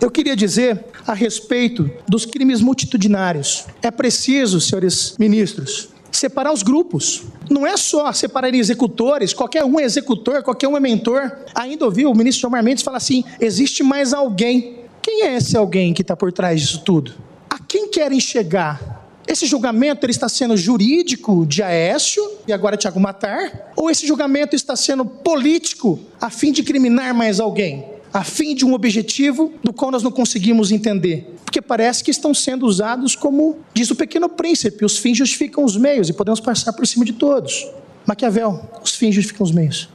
Eu 0.00 0.10
queria 0.10 0.34
dizer 0.34 0.82
a 1.06 1.12
respeito 1.12 1.90
dos 2.08 2.24
crimes 2.24 2.62
multitudinários. 2.62 3.66
É 3.82 3.90
preciso, 3.90 4.58
senhores 4.58 5.16
ministros, 5.18 5.92
separar 6.16 6.52
os 6.52 6.62
grupos. 6.62 7.22
Não 7.50 7.66
é 7.66 7.76
só 7.76 8.12
separar 8.12 8.54
executores, 8.54 9.34
qualquer 9.34 9.64
um 9.64 9.78
é 9.78 9.84
executor, 9.84 10.42
qualquer 10.42 10.68
um 10.68 10.76
é 10.76 10.80
mentor. 10.80 11.30
Ainda 11.54 11.84
ouvi 11.84 12.06
o 12.06 12.14
ministro 12.14 12.48
Omar 12.48 12.62
Mendes 12.62 12.82
falar 12.82 12.98
assim: 12.98 13.24
existe 13.40 13.82
mais 13.82 14.12
alguém. 14.12 14.80
Quem 15.02 15.22
é 15.22 15.36
esse 15.36 15.56
alguém 15.56 15.92
que 15.92 16.02
está 16.02 16.16
por 16.16 16.32
trás 16.32 16.60
disso 16.60 16.82
tudo? 16.84 17.12
A 17.50 17.58
quem 17.58 17.88
querem 17.88 18.18
chegar? 18.20 19.04
Esse 19.26 19.46
julgamento 19.46 20.04
ele 20.04 20.12
está 20.12 20.28
sendo 20.28 20.56
jurídico 20.56 21.46
de 21.46 21.62
Aécio 21.62 22.22
e 22.46 22.52
agora 22.52 22.76
Tiago 22.76 23.00
Matar? 23.00 23.72
Ou 23.74 23.90
esse 23.90 24.06
julgamento 24.06 24.54
está 24.54 24.76
sendo 24.76 25.04
político 25.04 25.98
a 26.20 26.28
fim 26.28 26.52
de 26.52 26.62
criminar 26.62 27.14
mais 27.14 27.40
alguém? 27.40 27.93
A 28.14 28.24
fim 28.24 28.54
de 28.54 28.64
um 28.64 28.72
objetivo 28.72 29.52
do 29.62 29.72
qual 29.72 29.90
nós 29.90 30.02
não 30.02 30.10
conseguimos 30.10 30.72
entender? 30.72 31.34
porque 31.54 31.62
parece 31.62 32.02
que 32.02 32.10
estão 32.10 32.34
sendo 32.34 32.66
usados 32.66 33.14
como 33.14 33.60
diz 33.72 33.88
o 33.88 33.94
pequeno 33.94 34.28
príncipe, 34.28 34.84
os 34.84 34.98
fins 34.98 35.16
justificam 35.16 35.64
os 35.64 35.76
meios 35.76 36.08
e 36.08 36.12
podemos 36.12 36.40
passar 36.40 36.72
por 36.72 36.84
cima 36.84 37.04
de 37.04 37.12
todos. 37.12 37.70
Maquiavel, 38.04 38.68
os 38.82 38.96
fins 38.96 39.14
justificam 39.14 39.44
os 39.44 39.52
meios. 39.52 39.88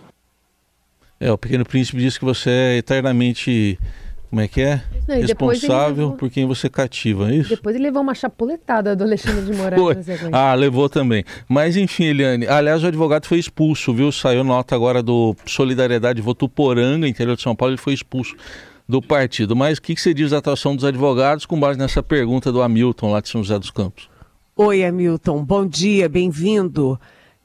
É, 1.19 1.29
o 1.29 1.37
pequeno 1.37 1.65
príncipe 1.65 1.97
diz 1.97 2.17
que 2.17 2.23
você 2.23 2.49
é 2.49 2.77
eternamente 2.77 3.77
como 4.29 4.41
é 4.41 4.47
que 4.47 4.61
é? 4.61 4.83
Não, 5.07 5.15
Responsável 5.15 6.03
levou... 6.03 6.17
por 6.17 6.29
quem 6.29 6.45
você 6.45 6.69
cativa, 6.69 7.31
é 7.31 7.37
isso? 7.37 7.49
Depois 7.49 7.75
ele 7.75 7.85
levou 7.85 8.03
uma 8.03 8.13
chapuletada 8.13 8.95
do 8.95 9.03
Alexandre 9.03 9.43
de 9.43 9.53
Moraes. 9.53 10.05
ah, 10.31 10.53
levou 10.53 10.87
também. 10.87 11.23
Mas 11.47 11.75
enfim, 11.75 12.03
Eliane, 12.05 12.47
aliás, 12.47 12.83
o 12.83 12.87
advogado 12.87 13.25
foi 13.25 13.39
expulso, 13.39 13.91
viu? 13.91 14.11
Saiu 14.11 14.43
nota 14.43 14.75
agora 14.75 15.01
do 15.01 15.35
Solidariedade 15.47 16.21
Votuporanga, 16.21 17.07
interior 17.07 17.35
de 17.35 17.41
São 17.41 17.55
Paulo, 17.55 17.73
ele 17.73 17.81
foi 17.81 17.93
expulso 17.93 18.35
do 18.87 19.01
partido. 19.01 19.55
Mas 19.55 19.79
o 19.79 19.81
que, 19.81 19.95
que 19.95 20.01
você 20.01 20.13
diz 20.13 20.29
da 20.29 20.37
atuação 20.37 20.75
dos 20.75 20.85
advogados 20.85 21.47
com 21.47 21.59
base 21.59 21.79
nessa 21.79 22.03
pergunta 22.03 22.51
do 22.51 22.61
Hamilton 22.61 23.11
lá 23.11 23.21
de 23.21 23.29
São 23.29 23.43
José 23.43 23.57
dos 23.57 23.71
Campos? 23.71 24.09
Oi, 24.55 24.83
Hamilton, 24.83 25.43
bom 25.43 25.65
dia, 25.65 26.07
bem-vindo. 26.07 26.99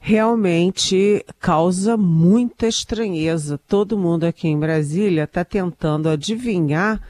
Realmente 0.07 1.25
causa 1.39 1.97
muita 1.97 2.67
estranheza. 2.67 3.59
Todo 3.67 3.97
mundo 3.97 4.25
aqui 4.25 4.47
em 4.47 4.59
Brasília 4.59 5.23
está 5.23 5.43
tentando 5.43 6.07
adivinhar 6.07 7.01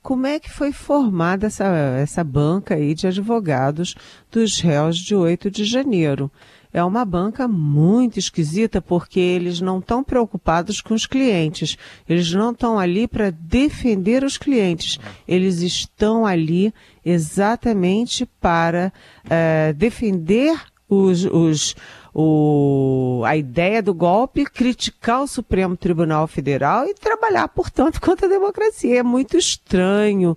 como 0.00 0.28
é 0.28 0.38
que 0.38 0.48
foi 0.48 0.70
formada 0.70 1.48
essa, 1.48 1.64
essa 1.64 2.22
banca 2.22 2.76
aí 2.76 2.94
de 2.94 3.08
advogados 3.08 3.96
dos 4.30 4.60
réus 4.60 4.98
de 4.98 5.16
8 5.16 5.50
de 5.50 5.64
janeiro 5.64 6.30
é 6.72 6.82
uma 6.84 7.04
banca 7.04 7.48
muito 7.48 8.20
esquisita 8.20 8.80
porque 8.80 9.18
eles 9.18 9.60
não 9.60 9.80
estão 9.80 10.04
preocupados 10.04 10.80
com 10.80 10.94
os 10.94 11.06
clientes. 11.06 11.76
Eles 12.08 12.32
não 12.32 12.52
estão 12.52 12.78
ali 12.78 13.08
para 13.08 13.30
defender 13.30 14.22
os 14.22 14.36
clientes. 14.36 14.98
Eles 15.26 15.60
estão 15.60 16.24
ali 16.24 16.72
exatamente 17.04 18.26
para 18.40 18.92
uh, 19.24 19.72
defender 19.74 20.56
os, 20.88 21.24
os, 21.24 21.76
o, 22.14 23.22
a 23.26 23.36
ideia 23.36 23.82
do 23.82 23.92
golpe, 23.92 24.44
criticar 24.44 25.22
o 25.22 25.26
Supremo 25.26 25.76
Tribunal 25.76 26.28
Federal 26.28 26.86
e 26.86 26.94
trabalhar, 26.94 27.48
portanto, 27.48 28.00
contra 28.00 28.26
a 28.28 28.30
democracia. 28.30 29.00
É 29.00 29.02
muito 29.02 29.36
estranho 29.36 30.36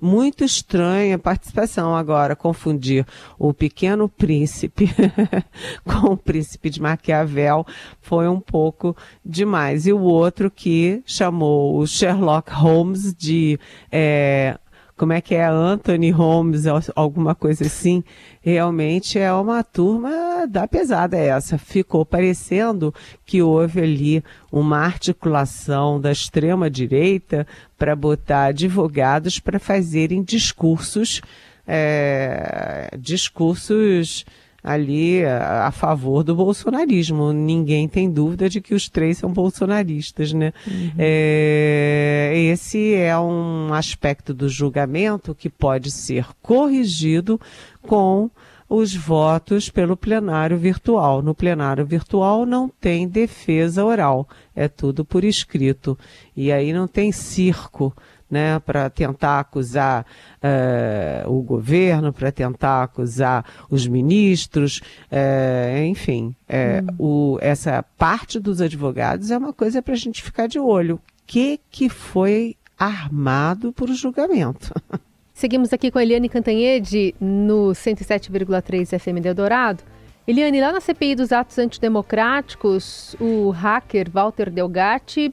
muito 0.00 0.44
estranha 0.44 1.16
a 1.16 1.18
participação 1.18 1.96
agora, 1.96 2.36
confundir 2.36 3.04
o 3.38 3.52
pequeno 3.52 4.08
príncipe 4.08 4.88
com 5.84 6.12
o 6.12 6.16
príncipe 6.16 6.70
de 6.70 6.80
Maquiavel 6.80 7.66
foi 8.00 8.28
um 8.28 8.40
pouco 8.40 8.96
demais. 9.24 9.86
E 9.86 9.92
o 9.92 10.00
outro 10.00 10.50
que 10.50 11.02
chamou 11.04 11.78
o 11.78 11.86
Sherlock 11.86 12.52
Holmes 12.52 13.12
de 13.12 13.58
é, 13.90 14.56
como 14.98 15.12
é 15.12 15.20
que 15.20 15.34
é 15.34 15.46
Anthony 15.46 16.10
Holmes, 16.10 16.64
alguma 16.94 17.34
coisa 17.34 17.64
assim. 17.64 18.02
Realmente 18.42 19.18
é 19.18 19.32
uma 19.32 19.62
turma 19.62 20.46
da 20.46 20.66
pesada 20.66 21.16
essa. 21.16 21.56
Ficou 21.56 22.04
parecendo 22.04 22.92
que 23.24 23.40
houve 23.40 23.80
ali 23.80 24.24
uma 24.50 24.78
articulação 24.78 26.00
da 26.00 26.10
extrema 26.10 26.68
direita 26.68 27.46
para 27.78 27.94
botar 27.94 28.46
advogados 28.46 29.38
para 29.38 29.60
fazerem 29.60 30.22
discursos, 30.22 31.22
é, 31.66 32.90
discursos 32.98 34.26
ali 34.62 35.24
a, 35.24 35.66
a, 35.66 35.70
favor 35.70 36.22
do 36.24 36.34
bolsonarismo. 36.34 37.32
Ninguém 37.32 37.88
tem 37.88 38.10
dúvida 38.10 38.48
de 38.48 38.60
que 38.60 38.74
os 38.74 38.88
três 38.88 39.18
são 39.18 39.32
bolsonaristas, 39.32 40.32
né? 40.32 40.52
Uhum. 40.66 40.92
É, 40.98 42.32
esse 42.52 42.94
é 42.94 43.18
um 43.18 43.72
aspecto 43.72 44.34
do 44.34 44.48
julgamento 44.48 45.34
que 45.34 45.48
pode 45.48 45.90
ser 45.90 46.26
corrigido 46.42 47.40
com 47.82 48.30
os 48.68 48.94
votos 48.94 49.70
pelo 49.70 49.96
plenário 49.96 50.58
virtual. 50.58 51.22
No 51.22 51.34
plenário 51.34 51.86
virtual 51.86 52.44
não 52.44 52.68
tem 52.68 53.08
defesa 53.08 53.84
oral, 53.84 54.28
é 54.54 54.68
tudo 54.68 55.04
por 55.04 55.24
escrito. 55.24 55.98
E 56.36 56.52
aí 56.52 56.72
não 56.72 56.86
tem 56.86 57.10
circo 57.10 57.94
né, 58.30 58.58
para 58.58 58.90
tentar 58.90 59.40
acusar 59.40 60.04
uh, 60.42 61.30
o 61.30 61.42
governo, 61.42 62.12
para 62.12 62.30
tentar 62.30 62.82
acusar 62.82 63.44
os 63.70 63.86
ministros, 63.86 64.80
uh, 65.10 65.84
enfim, 65.84 66.34
uh, 66.48 66.94
o, 67.02 67.38
essa 67.40 67.82
parte 67.96 68.38
dos 68.38 68.60
advogados 68.60 69.30
é 69.30 69.38
uma 69.38 69.52
coisa 69.52 69.82
para 69.82 69.94
a 69.94 69.96
gente 69.96 70.22
ficar 70.22 70.46
de 70.46 70.58
olho. 70.58 70.96
O 70.96 71.00
que, 71.26 71.60
que 71.70 71.88
foi 71.88 72.56
armado 72.78 73.72
por 73.72 73.88
julgamento? 73.88 74.72
Seguimos 75.32 75.72
aqui 75.72 75.90
com 75.90 75.98
a 75.98 76.02
Eliane 76.02 76.28
Cantanhede 76.28 77.14
no 77.20 77.70
107,3 77.70 78.98
FM 78.98 79.20
de 79.20 79.28
Eldorado. 79.28 79.84
Eliane, 80.26 80.60
lá 80.60 80.72
na 80.72 80.80
CPI 80.80 81.14
dos 81.14 81.32
atos 81.32 81.58
antidemocráticos, 81.58 83.16
o 83.20 83.50
hacker 83.50 84.10
Walter 84.10 84.50
Delgatti 84.50 85.32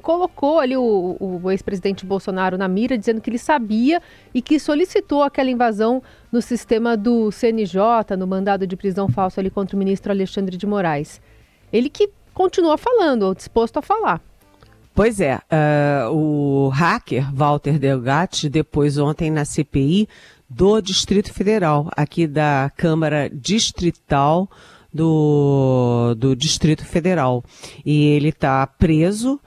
colocou 0.00 0.58
ali 0.58 0.76
o, 0.76 1.16
o 1.20 1.50
ex-presidente 1.50 2.06
Bolsonaro 2.06 2.56
na 2.56 2.68
mira, 2.68 2.96
dizendo 2.96 3.20
que 3.20 3.28
ele 3.28 3.38
sabia 3.38 4.00
e 4.32 4.40
que 4.40 4.58
solicitou 4.58 5.22
aquela 5.22 5.50
invasão 5.50 6.02
no 6.30 6.40
sistema 6.40 6.96
do 6.96 7.30
CNJ, 7.30 8.16
no 8.18 8.26
mandado 8.26 8.66
de 8.66 8.76
prisão 8.76 9.08
falso 9.08 9.40
ali 9.40 9.50
contra 9.50 9.76
o 9.76 9.78
ministro 9.78 10.12
Alexandre 10.12 10.56
de 10.56 10.66
Moraes. 10.66 11.20
Ele 11.72 11.88
que 11.88 12.10
continua 12.32 12.78
falando, 12.78 13.24
ou 13.24 13.34
disposto 13.34 13.78
a 13.78 13.82
falar. 13.82 14.20
Pois 14.94 15.20
é, 15.20 15.36
uh, 15.36 16.10
o 16.14 16.68
hacker 16.68 17.34
Walter 17.34 17.78
Delgatti, 17.78 18.50
depois 18.50 18.98
ontem 18.98 19.30
na 19.30 19.44
CPI 19.44 20.06
do 20.48 20.82
Distrito 20.82 21.32
Federal, 21.32 21.90
aqui 21.96 22.26
da 22.26 22.70
Câmara 22.76 23.30
Distrital 23.30 24.50
do, 24.92 26.14
do 26.16 26.36
Distrito 26.36 26.84
Federal. 26.84 27.42
E 27.86 28.04
ele 28.08 28.28
está 28.28 28.66
preso, 28.66 29.40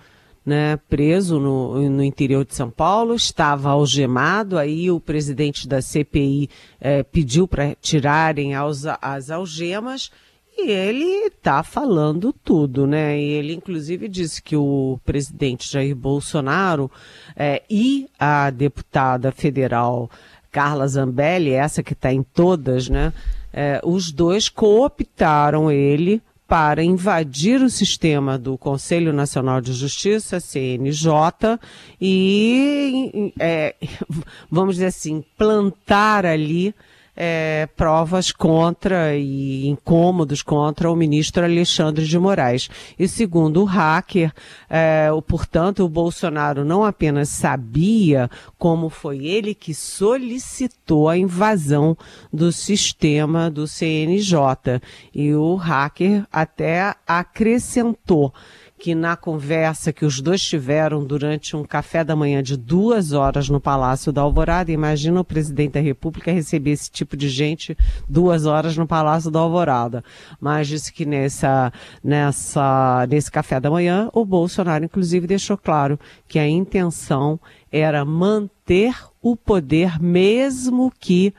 né, 0.45 0.77
preso 0.87 1.39
no, 1.39 1.89
no 1.89 2.03
interior 2.03 2.45
de 2.45 2.53
São 2.53 2.69
Paulo, 2.69 3.15
estava 3.15 3.69
algemado, 3.71 4.57
aí 4.57 4.91
o 4.91 4.99
presidente 4.99 5.67
da 5.67 5.81
CPI 5.81 6.49
eh, 6.79 7.03
pediu 7.03 7.47
para 7.47 7.73
tirarem 7.75 8.53
as, 8.53 8.85
as 9.01 9.31
algemas, 9.31 10.11
e 10.57 10.71
ele 10.71 11.05
está 11.25 11.63
falando 11.63 12.31
tudo, 12.31 12.87
né? 12.87 13.19
E 13.19 13.31
ele, 13.31 13.53
inclusive, 13.53 14.07
disse 14.07 14.41
que 14.41 14.55
o 14.55 14.97
presidente 15.03 15.69
Jair 15.69 15.93
Bolsonaro 15.93 16.89
é, 17.35 17.61
e 17.69 18.07
a 18.17 18.49
deputada 18.51 19.33
federal 19.33 20.09
Carla 20.49 20.87
Zambelli, 20.87 21.51
essa 21.51 21.83
que 21.83 21.91
está 21.91 22.13
em 22.13 22.23
todas, 22.23 22.87
né? 22.87 23.11
É, 23.51 23.81
os 23.83 24.13
dois 24.13 24.47
cooptaram 24.47 25.69
ele 25.69 26.21
para 26.47 26.83
invadir 26.83 27.61
o 27.61 27.69
sistema 27.69 28.37
do 28.37 28.57
Conselho 28.57 29.11
Nacional 29.11 29.59
de 29.61 29.73
Justiça, 29.73 30.39
CNJ, 30.39 31.59
e, 31.99 33.33
é, 33.39 33.75
vamos 34.49 34.75
dizer 34.75 34.87
assim, 34.87 35.23
plantar 35.37 36.25
ali 36.25 36.73
é, 37.15 37.67
provas 37.75 38.31
contra 38.31 39.15
e 39.15 39.67
incômodos 39.67 40.41
contra 40.41 40.91
o 40.91 40.95
ministro 40.95 41.43
Alexandre 41.43 42.05
de 42.05 42.19
Moraes. 42.19 42.69
E 42.99 43.07
segundo 43.07 43.61
o 43.61 43.65
hacker, 43.65 44.33
é, 44.69 45.09
o, 45.11 45.21
portanto, 45.21 45.83
o 45.83 45.89
Bolsonaro 45.89 46.65
não 46.65 46.83
apenas 46.83 47.29
sabia, 47.29 48.29
como 48.57 48.89
foi 48.89 49.25
ele 49.25 49.55
que 49.55 49.73
solicitou 49.73 51.07
a 51.07 51.17
invasão 51.17 51.97
do 52.31 52.51
sistema 52.51 53.49
do 53.49 53.67
CNJ. 53.67 54.81
E 55.13 55.33
o 55.33 55.55
hacker 55.55 56.25
até 56.31 56.95
acrescentou 57.07 58.33
que 58.77 58.93
na 58.93 59.15
conversa 59.15 59.93
que 59.93 60.05
os 60.05 60.19
dois 60.19 60.41
tiveram 60.43 61.03
durante 61.03 61.55
um 61.55 61.63
café 61.63 62.03
da 62.03 62.15
manhã 62.15 62.43
de 62.43 62.57
duas 62.57 63.13
horas 63.13 63.49
no 63.49 63.59
Palácio 63.59 64.11
da 64.11 64.21
Alvorada, 64.21 64.71
imagina 64.71 65.21
o 65.21 65.25
presidente 65.25 65.73
da 65.73 65.79
República 65.79 66.31
receber 66.31 66.71
esse 66.71 66.91
tipo 66.91 67.15
de 67.15 67.29
gente 67.29 67.77
duas 68.07 68.45
horas 68.45 68.75
no 68.75 68.85
Palácio 68.85 69.31
da 69.31 69.39
Alvorada. 69.39 70.03
Mas 70.39 70.67
disse 70.67 70.91
que 70.91 71.05
nessa, 71.05 71.71
nessa, 72.03 73.07
nesse 73.09 73.31
café 73.31 73.59
da 73.59 73.71
manhã, 73.71 74.09
o 74.13 74.25
Bolsonaro, 74.25 74.83
inclusive, 74.83 75.25
deixou 75.25 75.57
claro 75.57 75.99
que 76.27 76.37
a 76.37 76.47
intenção 76.47 77.39
era 77.71 78.03
manter 78.03 78.93
o 79.21 79.35
poder, 79.35 80.01
mesmo 80.01 80.91
que 80.99 81.33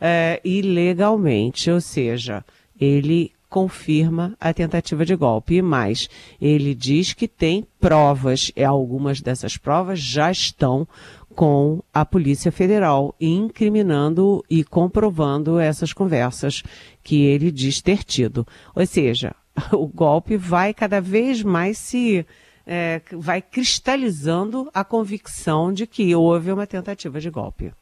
é, 0.00 0.40
ilegalmente, 0.44 1.70
ou 1.70 1.80
seja, 1.80 2.44
ele 2.78 3.32
confirma 3.52 4.34
a 4.40 4.50
tentativa 4.54 5.04
de 5.04 5.14
golpe. 5.14 5.56
E 5.56 5.62
mais, 5.62 6.08
ele 6.40 6.74
diz 6.74 7.12
que 7.12 7.28
tem 7.28 7.66
provas, 7.78 8.50
e 8.56 8.64
algumas 8.64 9.20
dessas 9.20 9.58
provas 9.58 10.00
já 10.00 10.30
estão 10.30 10.88
com 11.34 11.82
a 11.92 12.02
Polícia 12.02 12.50
Federal, 12.50 13.14
incriminando 13.20 14.42
e 14.48 14.64
comprovando 14.64 15.58
essas 15.58 15.92
conversas 15.92 16.62
que 17.02 17.26
ele 17.26 17.50
diz 17.52 17.82
ter 17.82 18.02
tido. 18.02 18.46
Ou 18.74 18.86
seja, 18.86 19.36
o 19.70 19.86
golpe 19.86 20.38
vai 20.38 20.72
cada 20.72 21.00
vez 21.00 21.42
mais 21.42 21.76
se. 21.76 22.26
É, 22.64 23.02
vai 23.10 23.42
cristalizando 23.42 24.70
a 24.72 24.84
convicção 24.84 25.72
de 25.72 25.84
que 25.84 26.14
houve 26.14 26.52
uma 26.52 26.64
tentativa 26.64 27.20
de 27.20 27.28
golpe. 27.28 27.72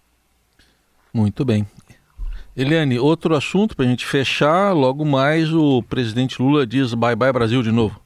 Muito 1.13 1.45
bem. 1.45 1.67
Eliane, 2.57 2.99
outro 2.99 3.35
assunto 3.35 3.77
para 3.77 3.85
a 3.85 3.89
gente 3.89 4.05
fechar, 4.05 4.73
logo 4.73 5.05
mais 5.05 5.53
o 5.53 5.83
presidente 5.83 6.43
Lula 6.43 6.67
diz 6.67 6.95
bye 6.95 7.15
bye 7.15 7.33
Brasil 7.33 7.63
de 7.63 7.71
novo. 7.71 8.01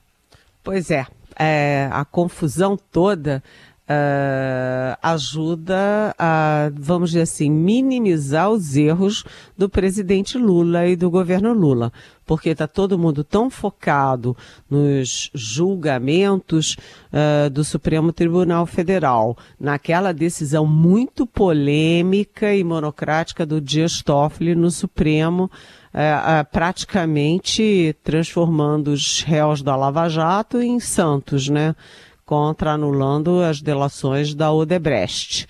Pois 0.63 0.91
é, 0.91 1.07
é 1.39 1.89
a 1.91 2.05
confusão 2.05 2.79
toda 2.91 3.43
uh, 3.89 4.97
ajuda 5.03 6.15
a, 6.19 6.71
vamos 6.75 7.11
dizer 7.11 7.23
assim, 7.23 7.51
minimizar 7.51 8.51
os 8.51 8.77
erros 8.77 9.25
do 9.57 9.69
presidente 9.69 10.39
Lula 10.39 10.87
e 10.87 10.97
do 10.97 11.11
governo 11.11 11.53
Lula. 11.53 11.93
Porque 12.27 12.51
está 12.51 12.67
todo 12.67 12.99
mundo 12.99 13.23
tão 13.23 13.51
focado 13.51 14.35
nos 14.71 15.31
julgamentos 15.35 16.77
uh, 17.13 17.51
do 17.51 17.63
Supremo 17.63 18.13
Tribunal 18.13 18.65
Federal, 18.65 19.37
naquela 19.61 20.13
decisão 20.13 20.67
muito 20.67 21.27
polêmica 21.27 22.55
e 22.55 22.65
monocrática 22.65 23.45
do 23.45 23.61
Dias 23.61 24.01
Toffoli 24.03 24.55
no 24.55 24.71
Supremo, 24.71 25.51
uh, 25.93 26.45
praticamente 26.51 27.95
transformando 28.03 28.89
os 28.89 29.21
réus 29.21 29.61
da 29.61 29.77
Lava 29.77 30.09
Jato 30.09 30.63
em 30.63 30.81
santos, 30.81 31.51
né? 31.51 31.75
Contra 32.25 32.73
anulando 32.73 33.41
as 33.41 33.61
delações 33.61 34.35
da 34.35 34.53
Odebrecht 34.53 35.47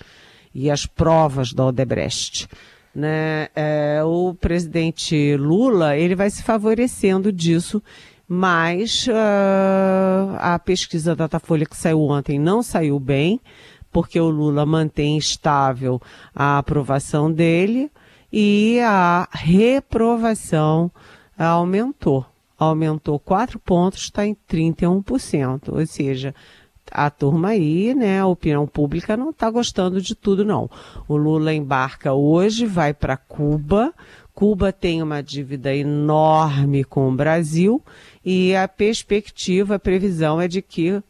e 0.55 0.71
as 0.71 0.87
provas 0.87 1.53
da 1.53 1.67
Odebrecht. 1.67 2.49
Né? 2.95 3.49
É, 3.55 4.03
o 4.05 4.35
presidente 4.35 5.37
Lula 5.37 5.97
ele 5.97 6.15
vai 6.15 6.31
se 6.31 6.43
favorecendo 6.43 7.33
disso, 7.33 7.83
mas 8.29 9.07
uh, 9.09 10.37
a 10.39 10.59
pesquisa 10.59 11.15
da 11.15 11.25
Datafolha 11.25 11.67
que 11.67 11.77
saiu 11.77 12.01
ontem 12.03 12.39
não 12.39 12.63
saiu 12.63 12.99
bem, 13.01 13.41
porque 13.91 14.19
o 14.19 14.29
Lula 14.29 14.65
mantém 14.65 15.19
estável 15.19 16.01
a 16.35 16.59
aprovação 16.59 17.31
dele 17.31 17.91
e 18.33 18.81
a 18.81 19.29
reprovação 19.31 20.91
aumentou. 21.39 22.27
Aumentou 22.59 23.19
4 23.19 23.59
pontos, 23.59 24.03
está 24.03 24.27
em 24.27 24.37
31%. 24.49 25.73
Ou 25.73 25.87
seja, 25.87 26.35
a 26.91 27.11
turma 27.11 27.49
aí, 27.49 27.95
né, 27.95 28.21
a 28.21 28.27
opinião 28.27 28.67
pública 28.67 29.17
não 29.17 29.31
está 29.31 29.51
gostando 29.51 30.01
de 30.01 30.15
tudo, 30.15 30.45
não. 30.45 30.71
O 31.09 31.17
Lula 31.17 31.53
embarca 31.53 32.13
hoje, 32.13 32.67
vai 32.67 32.93
para 32.93 33.17
Cuba. 33.17 33.93
Cuba 34.35 34.73
tem 34.73 35.03
uma 35.03 35.23
dívida 35.23 35.75
enorme 35.75 36.85
com 36.85 37.09
o 37.09 37.15
Brasil 37.15 37.83
e 38.25 38.55
a 38.55 38.67
perspectiva, 38.67 39.77
a 39.77 39.79
previsão 39.79 40.41
é 40.41 40.49
de 40.49 40.61
que 40.61 40.93
uh, 40.93 41.03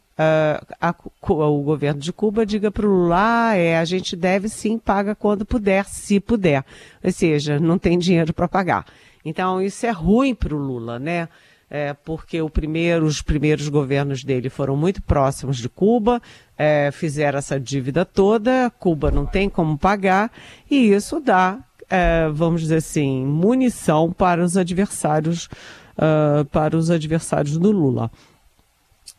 a, 0.80 0.94
o 1.22 1.62
governo 1.62 2.00
de 2.00 2.12
Cuba 2.12 2.44
diga 2.44 2.70
para 2.70 2.86
o 2.86 2.90
Lula, 2.90 3.16
ah, 3.50 3.56
é, 3.56 3.78
a 3.78 3.84
gente 3.84 4.14
deve 4.14 4.48
sim, 4.48 4.78
paga 4.78 5.14
quando 5.14 5.44
puder, 5.44 5.86
se 5.86 6.20
puder. 6.20 6.64
Ou 7.02 7.12
seja, 7.12 7.58
não 7.58 7.78
tem 7.78 7.98
dinheiro 7.98 8.32
para 8.32 8.48
pagar. 8.48 8.84
Então 9.24 9.60
isso 9.60 9.86
é 9.86 9.90
ruim 9.90 10.34
para 10.34 10.54
o 10.54 10.58
Lula, 10.58 10.98
né? 10.98 11.28
É, 11.74 11.92
porque 11.92 12.38
primeiro, 12.52 13.04
os 13.04 13.20
primeiros 13.20 13.68
governos 13.68 14.22
dele 14.22 14.48
foram 14.48 14.76
muito 14.76 15.02
próximos 15.02 15.56
de 15.56 15.68
Cuba, 15.68 16.22
é, 16.56 16.90
fizeram 16.92 17.36
essa 17.36 17.58
dívida 17.58 18.04
toda, 18.04 18.70
Cuba 18.78 19.10
não 19.10 19.26
tem 19.26 19.48
como 19.48 19.76
pagar, 19.76 20.30
e 20.70 20.92
isso 20.92 21.18
dá, 21.18 21.58
é, 21.90 22.28
vamos 22.32 22.60
dizer 22.60 22.76
assim, 22.76 23.26
munição 23.26 24.12
para 24.12 24.44
os 24.44 24.56
adversários, 24.56 25.46
uh, 25.98 26.44
para 26.52 26.76
os 26.76 26.92
adversários 26.92 27.58
do 27.58 27.72
Lula. 27.72 28.08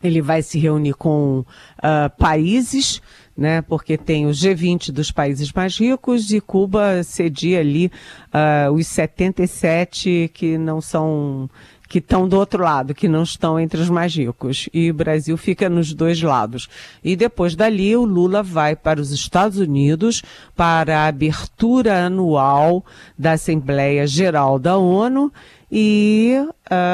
Ele 0.02 0.22
vai 0.22 0.40
se 0.40 0.58
reunir 0.58 0.94
com 0.94 1.40
uh, 1.40 2.16
países, 2.16 3.02
né, 3.36 3.60
porque 3.60 3.98
tem 3.98 4.24
o 4.24 4.30
G20 4.30 4.92
dos 4.92 5.10
países 5.10 5.52
mais 5.52 5.76
ricos 5.76 6.32
e 6.32 6.40
Cuba 6.40 7.02
cedia 7.02 7.60
ali 7.60 7.92
uh, 8.32 8.72
os 8.72 8.86
77 8.86 10.30
que 10.32 10.56
não 10.56 10.80
são 10.80 11.50
que 11.88 11.98
estão 11.98 12.28
do 12.28 12.36
outro 12.36 12.62
lado, 12.62 12.94
que 12.94 13.08
não 13.08 13.22
estão 13.22 13.58
entre 13.58 13.80
os 13.80 13.88
mais 13.88 14.14
ricos. 14.14 14.68
E 14.72 14.90
o 14.90 14.94
Brasil 14.94 15.36
fica 15.36 15.68
nos 15.68 15.94
dois 15.94 16.20
lados. 16.20 16.68
E 17.02 17.16
depois 17.16 17.54
dali, 17.54 17.96
o 17.96 18.04
Lula 18.04 18.42
vai 18.42 18.74
para 18.74 19.00
os 19.00 19.10
Estados 19.10 19.58
Unidos 19.58 20.22
para 20.54 21.00
a 21.00 21.06
abertura 21.06 22.06
anual 22.06 22.84
da 23.18 23.32
Assembleia 23.32 24.06
Geral 24.06 24.58
da 24.58 24.76
ONU 24.76 25.32
e 25.70 26.34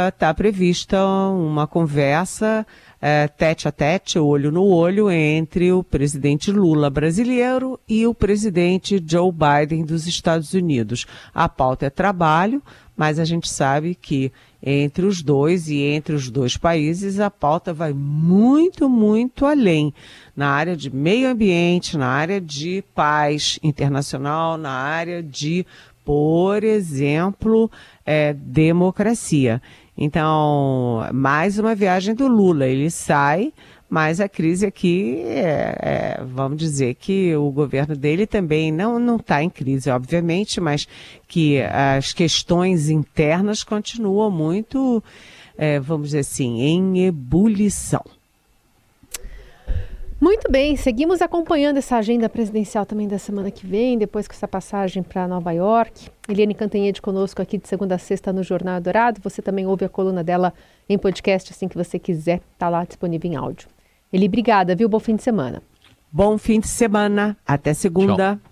está 0.09 0.31
uh, 0.31 0.35
prevista 0.35 1.05
uma 1.05 1.66
conversa 1.66 2.66
uh, 3.02 3.33
tete 3.37 3.68
a 3.68 3.72
tete, 3.72 4.18
olho 4.18 4.50
no 4.50 4.64
olho, 4.64 5.11
entre 5.11 5.72
o 5.72 5.83
presidente 5.83 6.50
Lula 6.50 6.88
brasileiro 6.88 7.78
e 7.87 8.07
o 8.07 8.14
presidente 8.14 9.02
Joe 9.05 9.31
Biden 9.31 9.85
dos 9.85 10.07
Estados 10.07 10.55
Unidos. 10.55 11.07
A 11.35 11.48
pauta 11.48 11.87
é 11.87 11.90
trabalho, 11.90 12.62
mas 12.96 13.18
a 13.18 13.24
gente 13.24 13.48
sabe 13.48 13.94
que 13.94 14.33
entre 14.62 15.05
os 15.05 15.22
dois 15.22 15.68
e 15.68 15.81
entre 15.81 16.14
os 16.14 16.31
dois 16.31 16.57
países 16.57 17.18
a 17.18 17.31
pauta 17.31 17.72
vai 17.72 17.92
muito, 17.92 18.88
muito 18.88 19.44
além 19.44 19.92
na 20.37 20.50
área 20.50 20.76
de 20.76 20.94
meio 20.94 21.28
ambiente, 21.28 21.98
na 21.98 22.09
área 22.09 22.40
de 22.40 22.85
paz 22.94 23.59
internacional, 23.62 24.57
na 24.57 24.70
área 24.70 25.22
de, 25.22 25.66
por 26.05 26.62
exemplo, 26.62 27.70
é, 28.07 28.33
democracia. 28.33 29.61
Então, 29.96 31.07
mais 31.12 31.59
uma 31.59 31.74
viagem 31.74 32.14
do 32.14 32.26
Lula. 32.26 32.66
Ele 32.66 32.90
sai, 32.90 33.52
mas 33.92 34.20
a 34.20 34.28
crise 34.28 34.64
aqui, 34.64 35.20
é, 35.26 35.76
é, 36.18 36.24
vamos 36.24 36.57
dizer 36.57 36.94
que 36.94 37.37
o 37.37 37.50
governo 37.50 37.94
dele 37.94 38.26
também 38.26 38.72
não 38.72 39.16
está 39.16 39.42
em 39.42 39.50
crise, 39.50 39.90
obviamente, 39.90 40.62
mas 40.62 40.88
que 41.28 41.61
as 41.61 42.14
questões 42.14 42.88
internas 42.88 43.62
continuam 43.62 44.31
muito, 44.31 45.05
é, 45.59 45.78
vamos 45.78 46.07
dizer 46.07 46.20
assim, 46.20 46.62
em 46.62 47.05
ebulição. 47.05 48.02
Muito 50.18 50.50
bem, 50.50 50.74
seguimos 50.74 51.20
acompanhando 51.20 51.76
essa 51.76 51.98
agenda 51.98 52.31
presidencial 52.31 52.87
também 52.87 53.07
da 53.07 53.18
semana 53.18 53.50
que 53.50 53.66
vem, 53.66 53.98
depois 53.98 54.26
com 54.26 54.33
essa 54.33 54.48
passagem 54.48 55.02
para 55.02 55.28
Nova 55.28 55.52
York. 55.52 56.09
Eliane 56.26 56.55
Cantanhede 56.55 57.02
conosco 57.02 57.42
aqui 57.42 57.59
de 57.59 57.68
segunda 57.68 57.96
a 57.96 57.98
sexta 57.98 58.33
no 58.33 58.42
Jornal 58.42 58.81
Dourado. 58.81 59.20
Você 59.22 59.42
também 59.42 59.66
ouve 59.66 59.85
a 59.85 59.88
coluna 59.90 60.24
dela 60.24 60.55
em 60.88 60.96
podcast 60.96 61.52
assim 61.52 61.68
que 61.68 61.76
você 61.76 61.98
quiser, 61.98 62.40
está 62.55 62.70
lá 62.70 62.87
disponível 62.87 63.31
em 63.31 63.37
áudio. 63.37 63.68
Eli, 64.12 64.27
obrigada, 64.27 64.75
viu? 64.75 64.88
Bom 64.88 65.01
fim 65.01 65.16
de 65.16 65.22
semana. 65.22 65.62
Bom 66.11 66.37
fim 66.37 66.61
de 66.61 66.68
semana. 66.68 67.37
Até 67.46 67.72
segunda. 67.72 68.37
Tchau. 68.37 68.51